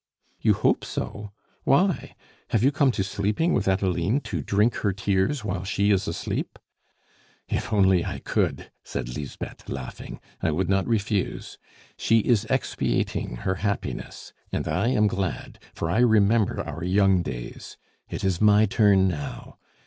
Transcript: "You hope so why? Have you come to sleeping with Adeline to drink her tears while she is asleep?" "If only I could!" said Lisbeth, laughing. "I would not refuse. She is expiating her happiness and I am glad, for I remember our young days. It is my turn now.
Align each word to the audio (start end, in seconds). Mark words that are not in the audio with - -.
"You 0.39 0.55
hope 0.55 0.83
so 0.83 1.31
why? 1.63 2.15
Have 2.49 2.63
you 2.63 2.71
come 2.71 2.91
to 2.93 3.03
sleeping 3.03 3.53
with 3.53 3.67
Adeline 3.67 4.19
to 4.21 4.41
drink 4.41 4.77
her 4.77 4.93
tears 4.93 5.45
while 5.45 5.63
she 5.63 5.91
is 5.91 6.07
asleep?" 6.07 6.57
"If 7.47 7.71
only 7.71 8.03
I 8.03 8.17
could!" 8.17 8.71
said 8.83 9.15
Lisbeth, 9.15 9.69
laughing. 9.69 10.19
"I 10.41 10.49
would 10.49 10.69
not 10.69 10.87
refuse. 10.87 11.59
She 11.99 12.21
is 12.21 12.47
expiating 12.49 13.35
her 13.45 13.53
happiness 13.61 14.33
and 14.51 14.67
I 14.67 14.87
am 14.87 15.05
glad, 15.05 15.59
for 15.75 15.87
I 15.91 15.99
remember 15.99 16.61
our 16.67 16.83
young 16.83 17.21
days. 17.21 17.77
It 18.09 18.23
is 18.23 18.41
my 18.41 18.65
turn 18.65 19.07
now. 19.07 19.59